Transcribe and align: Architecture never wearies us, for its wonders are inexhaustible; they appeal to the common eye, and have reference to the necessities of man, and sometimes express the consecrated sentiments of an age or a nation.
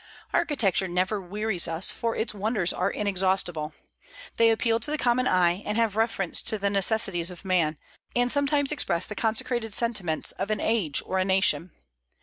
Architecture 0.33 0.87
never 0.87 1.21
wearies 1.21 1.67
us, 1.67 1.91
for 1.91 2.15
its 2.15 2.33
wonders 2.33 2.73
are 2.73 2.89
inexhaustible; 2.89 3.75
they 4.37 4.49
appeal 4.49 4.79
to 4.79 4.89
the 4.89 4.97
common 4.97 5.27
eye, 5.27 5.61
and 5.63 5.77
have 5.77 5.95
reference 5.95 6.41
to 6.41 6.57
the 6.57 6.71
necessities 6.71 7.29
of 7.29 7.45
man, 7.45 7.77
and 8.15 8.31
sometimes 8.31 8.71
express 8.71 9.05
the 9.05 9.13
consecrated 9.13 9.75
sentiments 9.75 10.31
of 10.31 10.49
an 10.49 10.59
age 10.59 11.03
or 11.05 11.19
a 11.19 11.23
nation. 11.23 11.69